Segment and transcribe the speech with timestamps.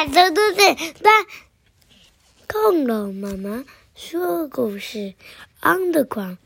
[0.00, 1.26] 本书都是帮
[2.46, 5.12] 恐龙妈妈说故事
[5.60, 6.38] ，Underground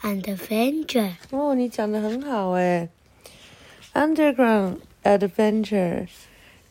[0.00, 1.16] and Adventure。
[1.32, 2.88] 哦，你讲的很好诶
[3.94, 6.06] Underground Adventure，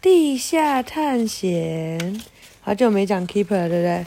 [0.01, 2.21] 地下探险。
[2.61, 4.05] 好久没讲 Keeper 了，对不对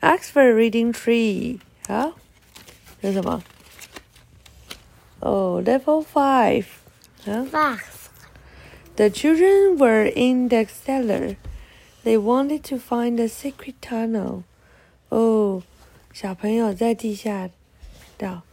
[0.00, 2.14] ？Oxford Reading Tree，好，
[3.00, 3.40] 这是什么？
[5.20, 6.64] 哦、l e v e l Five，
[7.30, 7.46] 啊。
[7.52, 7.99] Fox。
[8.95, 11.35] The children were in the cellar.
[12.03, 14.43] They wanted to find a secret tunnel.
[15.09, 15.63] 哦，
[16.13, 17.49] 小朋友在地下
[18.17, 18.43] 道，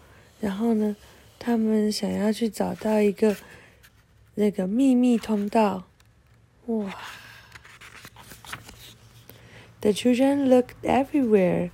[0.41, 0.97] 然后呢，
[1.39, 3.37] 他们想要去找到一个
[4.35, 5.85] 那个秘密通道。
[6.67, 6.95] 哇！
[9.81, 11.71] The children looked everywhere.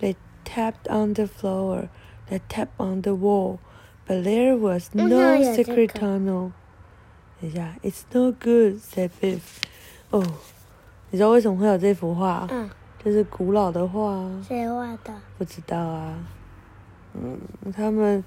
[0.00, 1.88] They tapped on the floor.
[2.28, 3.58] They tapped on the wall,
[4.06, 6.52] but there was 嗯 no 那有这 secret 个 tunnel.
[7.41, 9.41] 等一下，It's no good," said Biff.
[10.09, 10.23] 哦，
[11.11, 12.47] 你知道为什么会有这幅画？
[12.49, 12.69] 嗯，
[13.03, 15.13] 这是古老的画啊，谁画的？
[15.37, 16.27] 不知道啊。
[17.13, 17.39] 嗯，
[17.73, 18.23] 他们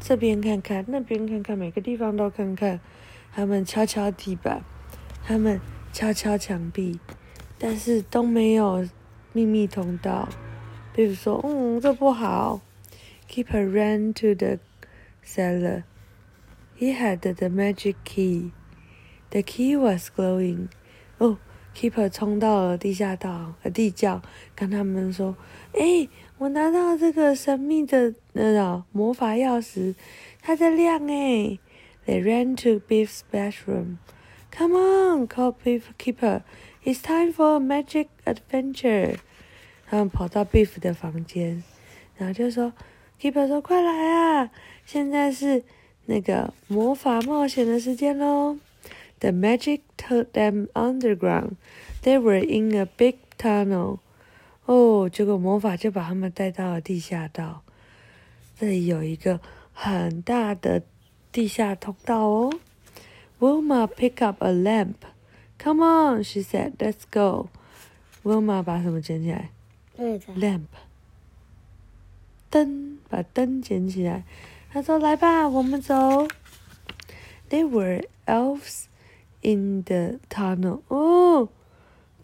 [0.00, 2.80] 这边看看，那边看看，每个地方都看看。
[3.34, 4.62] 他们敲敲地板，
[5.24, 5.60] 他们
[5.92, 7.00] 敲敲墙壁，
[7.58, 8.86] 但是都没有
[9.32, 10.28] 秘密通道。
[10.94, 12.60] 比如说，嗯，这不好。
[13.28, 14.58] Keeper ran to the
[15.24, 15.84] cellar.
[16.82, 18.50] He had the magic key.
[19.30, 20.66] The key was glowing.
[21.18, 21.38] 哦
[21.76, 24.20] ，Keeper 冲到了地下道，呃，地窖，
[24.56, 25.36] 跟他们说
[25.78, 29.94] ：“哎，我拿到这个神秘的那个魔法钥匙，
[30.40, 31.60] 它在亮哎。”
[32.04, 33.98] They ran to Biff's bedroom.
[34.50, 36.42] Come on, called Biff Keeper.
[36.82, 39.18] It's time for a magic adventure.
[39.86, 41.62] 他们跑到 Biff 的房间，
[42.16, 42.72] 然后就说
[43.20, 44.50] ：“Keeper 说，快来啊！
[44.84, 45.62] 现在是
[46.06, 48.58] 那个魔法冒险的时间喽。”
[49.20, 51.52] The magic took them underground.
[52.02, 53.98] They were in a big tunnel.
[54.66, 57.62] 哦，结果魔法就把他们带到了地下道。
[58.58, 59.40] 这里有一个
[59.72, 60.82] 很大的
[61.30, 62.52] 地下通道哦。
[63.38, 64.94] Wilma picked up a lamp.
[65.58, 66.72] Come on, she said.
[66.78, 67.48] Let's go.
[68.24, 69.50] Wilma 把什么捡起来
[69.96, 70.32] 对的。
[70.34, 70.66] ？Lamp.
[72.50, 74.24] 灯，把灯捡起来。
[74.72, 76.26] 他说：“来吧，我们走。”
[77.50, 78.84] There were elves
[79.42, 80.80] in the tunnel.
[80.88, 81.50] Oh,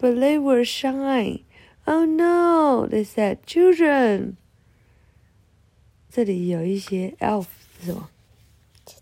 [0.01, 1.41] but they were shy.
[1.85, 4.33] Oh no, they said, children.
[6.11, 7.45] 这里有一些 elf
[7.79, 8.09] 是什么？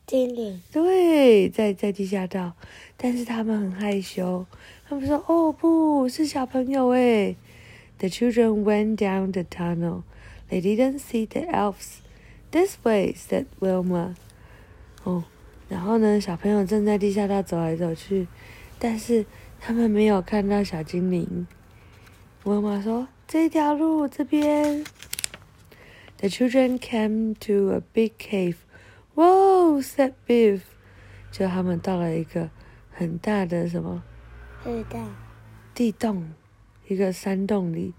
[0.06, 0.62] 精灵。
[0.72, 2.54] 对，在在地下道，
[2.98, 4.46] 但是他们很害羞。
[4.90, 7.38] 他们说：“哦，不是小朋友诶。”
[8.00, 10.04] The children went down the tunnel.
[10.50, 12.00] They didn't see the elves.
[12.52, 14.16] This way, said Wilma.
[15.04, 15.26] 哦，
[15.70, 18.28] 然后呢，小朋友正在地下道走来走去，
[18.80, 19.26] 但是
[19.60, 21.46] 他们没有看到小精灵。
[22.44, 24.86] Wilma 说：“这条路这边。”
[26.20, 28.56] The children came to a big cave.
[29.14, 30.62] Whoa, said Biff.
[31.32, 32.50] 就他们到了一个
[32.92, 34.02] 很大的什么
[34.64, 35.00] 很大。
[35.76, 36.34] 地洞，
[36.88, 37.94] 一个山洞里。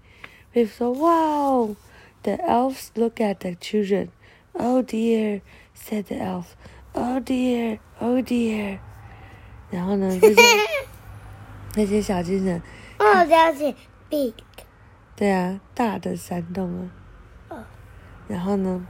[0.53, 1.75] Biff 说：“Wow!”
[2.23, 4.09] The elves look at the children.
[4.53, 5.41] Oh dear,
[5.73, 6.55] said the elf.
[6.93, 8.79] Oh dear, oh dear.
[9.69, 10.41] 然后呢， 这些
[11.75, 12.61] 那些小精灵，
[12.97, 13.75] 我想起
[14.09, 14.33] big。
[15.15, 16.89] 对啊，大的山洞啊。
[17.49, 17.63] 哦
[18.27, 18.85] 然后呢，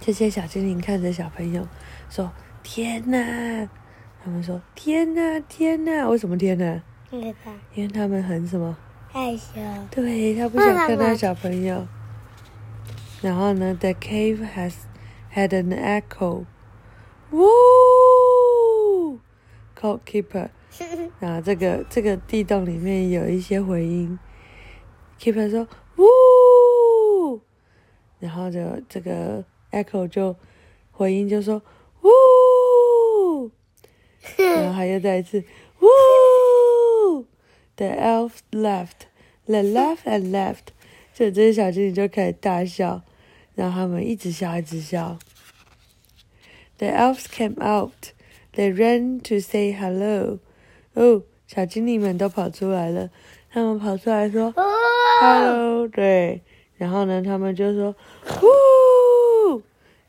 [0.00, 1.66] 这些小精灵看着小朋友
[2.08, 2.30] 说
[2.62, 3.68] ：“天哪！”
[4.24, 6.80] 他们说：“天哪，天哪！”为什么天哪？
[7.10, 7.20] 因
[7.76, 8.76] 为他们很什么？
[9.12, 9.60] 害羞。
[9.90, 11.86] 对他不想看到小朋友。
[13.24, 14.74] 然后呢，the cave has
[15.34, 16.44] had an echo.
[17.30, 19.18] Woo!
[19.74, 20.50] Called keeper.
[21.20, 24.18] 然后这个这个地洞里面有一些回音。
[25.18, 27.40] Keeper 说：“呜！”
[28.20, 30.36] 然后就这个 echo 就
[30.90, 31.62] 回音就说
[32.04, 33.50] ：“呜！”
[34.36, 35.42] 然后还又再一次
[35.80, 37.24] “呜
[37.76, 39.06] ”，The elf laughed,
[39.46, 40.74] they laughed and laughed，
[41.14, 43.02] 就这些小精灵就开始大笑，
[43.55, 45.17] 然后他们一直笑一直笑。
[46.77, 48.13] The elves came out,
[48.53, 50.39] they ran to say hello.
[50.93, 53.09] 哦，小精灵们都跑出来了，
[53.51, 54.63] 他们跑出来说哦。
[55.21, 56.41] “hello”，对，
[56.77, 57.95] 然后呢，他们就说“
[58.41, 59.61] 呜”，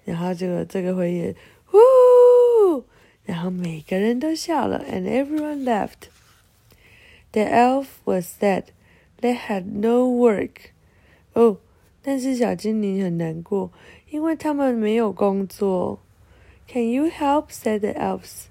[0.05, 1.35] 然后这个这个回应“
[1.73, 2.85] 呜”，
[3.25, 6.09] 然后每个人都笑了，and everyone laughed.
[7.33, 8.67] The elf was sad.
[9.21, 10.71] They had no work.
[11.35, 11.59] 哦，
[12.08, 13.72] 但是小精灵很难过，
[14.12, 16.00] 因为他们没有工作。
[16.68, 17.46] Can you help?
[17.50, 18.44] said the elves.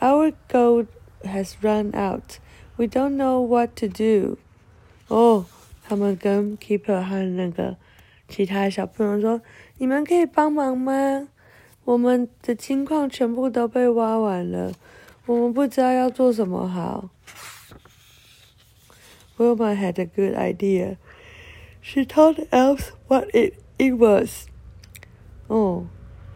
[0.00, 0.86] Our gold
[1.24, 2.38] has run out.
[2.76, 4.36] We don't know what to do.
[5.08, 5.46] 哦，
[5.82, 7.76] 他们跟 Keeper 和那个
[8.28, 9.42] 其他小朋友说
[9.78, 11.26] ：“你们可以帮忙吗？
[11.84, 14.72] 我们的金矿全部都被挖完了，
[15.26, 17.10] 我们不知道要做什么好。”
[19.38, 20.96] Wilma had a good idea.
[21.88, 24.46] She told the elves what it it was.
[25.46, 25.86] 哦，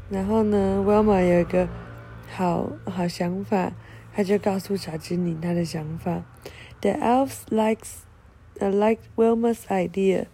[0.09, 1.69] 然后呢，Wilma 有一个
[2.29, 3.73] 好好想法，
[4.15, 6.23] 他就告诉小精灵他的想法。
[6.81, 8.05] The elves likes,
[8.61, 10.27] uh, like Wilma's idea.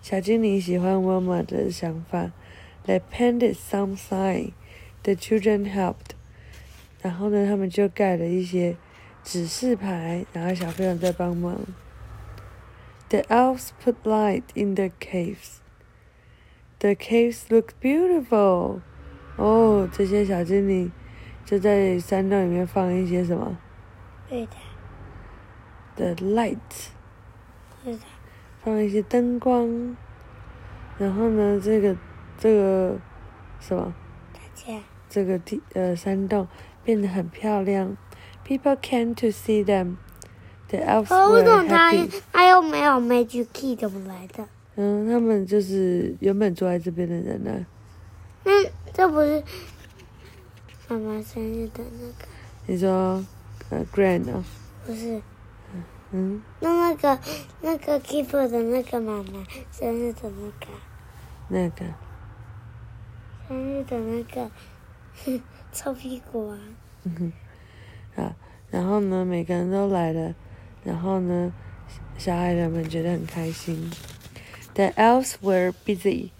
[0.00, 2.30] 小精灵喜欢 Wilma 的想法。
[2.86, 4.52] They painted some sign.
[5.02, 6.12] The children helped.
[7.02, 8.76] 然后呢，他们就盖了一些
[9.24, 11.58] 指示牌，然后小朋友在帮忙。
[13.09, 15.61] The elves put light in the caves.
[16.79, 18.81] The caves looked beautiful.
[19.37, 20.91] 哦，这些小精灵
[21.45, 23.57] 就在山洞里面放一些什么
[24.27, 24.55] 对的，
[25.95, 26.57] 的 light，
[27.83, 27.99] 是的，
[28.63, 29.95] 放一些灯光。
[30.97, 31.95] 然后呢，这个
[32.37, 32.97] 这个
[33.59, 33.93] 什么
[34.33, 36.47] 大家这个地呃山洞
[36.83, 37.95] 变得很漂亮。
[38.45, 39.97] People came to see them.
[40.78, 41.92] Were 什么他.
[42.32, 44.46] 他又没有 magic key 怎么来的？
[44.76, 47.66] 嗯，他们就是原本住在这边的人呢、
[48.44, 48.52] 那
[48.94, 49.42] 这不是
[50.88, 52.28] 妈妈生日的那个？
[52.66, 53.24] 你说
[53.70, 54.42] 呃，Grand 哦，
[54.86, 55.20] 不是，
[56.12, 57.18] 嗯，那那个
[57.60, 60.66] 那个 keeper 的那个妈妈生日的那个
[61.48, 61.84] 那个
[63.48, 64.50] 生日的那个
[65.72, 66.58] 臭屁股啊！
[68.16, 68.34] 啊，
[68.70, 70.34] 然后呢，每个人都来了，
[70.84, 71.52] 然后呢，
[72.18, 73.90] 小矮人们觉得很开心。
[74.74, 76.30] The elves were busy.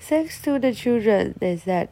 [0.00, 1.88] Thanks to the children, they said.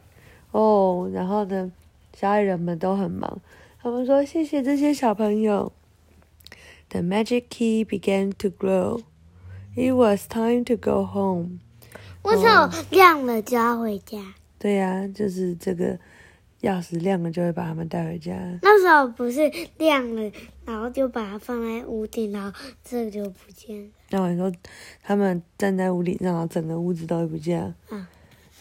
[0.51, 1.71] 哦，然后呢，
[2.13, 3.39] 小矮人们都很忙，
[3.81, 5.71] 他们说谢谢这些小朋友。
[6.89, 9.03] The magic key began to glow.
[9.75, 11.59] It was time to go home.
[12.23, 14.17] 为什么亮了就要回家？
[14.59, 15.97] 对呀、就是这个
[16.61, 18.33] 钥匙亮了就会把他们带回家。
[18.61, 20.31] 那时候不是亮了，
[20.71, 23.89] 然后就把它放在屋顶，然后这个就不见了。
[24.09, 24.51] 那我说，
[25.03, 27.75] 他们站在屋顶上，然后整个屋子都会不见了。
[27.89, 28.09] 啊。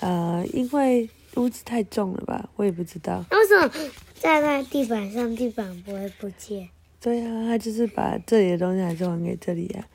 [0.01, 3.25] 呃，因为屋子太重了吧，我也不知道。
[3.31, 6.69] 那为什么站在地板上，地板不会不见？
[7.01, 9.87] 对啊，他就是把这里的东西还是还给这里啊，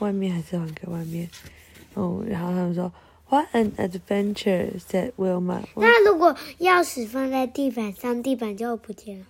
[0.00, 1.28] 外面还是还给外面。
[1.94, 2.92] 哦，然后他们说
[3.28, 4.70] ，What an adventure!
[4.78, 5.60] said Wilma。
[5.76, 9.26] 那如果钥匙放在地板上，地板就不见了。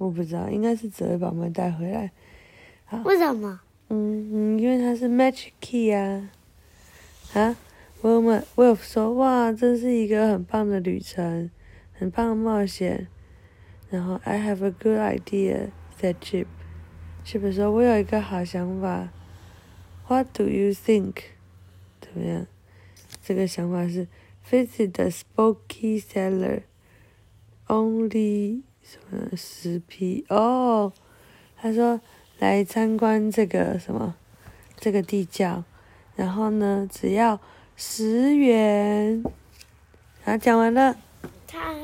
[0.00, 2.10] 我不知道，应该是只会把我们带回来。
[3.04, 3.60] 为什么？
[3.90, 6.30] 嗯嗯，因为它是 magic key 啊。
[7.34, 7.54] 啊
[8.00, 11.50] ，Wilma Wolf 说，哇，这是一个很棒的旅程，
[11.92, 13.08] 很棒的冒险。
[13.90, 15.68] 然后 I have a good idea,
[16.00, 16.46] said Chip.
[17.26, 19.10] Chip 说，我有一个好想法。
[20.08, 21.16] What do you think?
[22.00, 22.46] 怎么样？
[23.22, 24.08] 这个想法是
[24.48, 26.62] visit the spooky cellar.
[28.82, 30.92] 什么十批哦？
[31.56, 32.00] 他说
[32.38, 34.14] 来参观这个什么
[34.76, 35.62] 这个地窖，
[36.16, 37.40] 然后呢，只要
[37.76, 39.22] 十元。
[40.24, 40.96] 然后讲完了。
[41.46, 41.74] 他